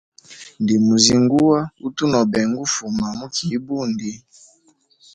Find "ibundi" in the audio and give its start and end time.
3.57-4.11